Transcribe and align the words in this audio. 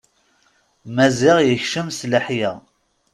Maziɣ 0.95 1.37
yekcem 1.43 1.87
s 1.97 1.99
leḥya. 2.11 2.51